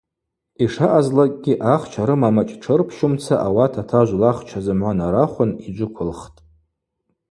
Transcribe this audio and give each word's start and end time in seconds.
Йшаъазлакӏгьи, 0.63 1.61
ахча 1.73 2.03
рымамачӏ 2.07 2.53
тшырчпумца 2.61 3.35
ауат 3.47 3.73
атажв 3.81 4.15
лахча 4.21 4.59
зымгӏва 4.65 4.91
нарахвын 4.97 5.51
йджвыквылхтӏ. 5.67 6.37